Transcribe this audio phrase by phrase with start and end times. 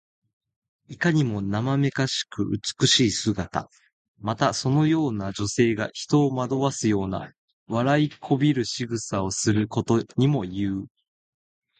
[0.87, 3.69] いかにもなまめかしく美しい姿。
[4.17, 7.31] また、そのような女性が人を惑わすような、
[7.67, 10.87] 笑いこびるしぐさをすることにもいう。